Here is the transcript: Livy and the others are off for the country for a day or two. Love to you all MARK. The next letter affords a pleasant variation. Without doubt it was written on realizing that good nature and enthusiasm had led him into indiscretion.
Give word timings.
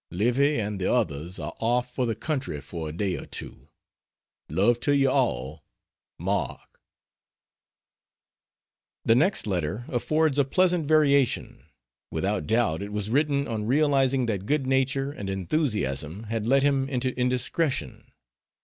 Livy 0.09 0.59
and 0.59 0.81
the 0.81 0.91
others 0.91 1.37
are 1.37 1.53
off 1.59 1.93
for 1.93 2.07
the 2.07 2.15
country 2.15 2.59
for 2.59 2.89
a 2.89 2.91
day 2.91 3.15
or 3.17 3.27
two. 3.27 3.67
Love 4.49 4.79
to 4.79 4.97
you 4.97 5.07
all 5.11 5.63
MARK. 6.17 6.79
The 9.05 9.13
next 9.13 9.45
letter 9.45 9.85
affords 9.89 10.39
a 10.39 10.43
pleasant 10.43 10.87
variation. 10.87 11.65
Without 12.09 12.47
doubt 12.47 12.81
it 12.81 12.91
was 12.91 13.11
written 13.11 13.47
on 13.47 13.67
realizing 13.67 14.25
that 14.25 14.47
good 14.47 14.65
nature 14.65 15.11
and 15.11 15.29
enthusiasm 15.29 16.23
had 16.23 16.47
led 16.47 16.63
him 16.63 16.89
into 16.89 17.13
indiscretion. 17.15 18.11